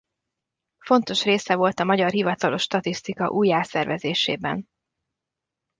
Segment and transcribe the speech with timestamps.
[0.79, 4.67] Fontos része volt a magyar hivatalos statisztika újjászervezésében.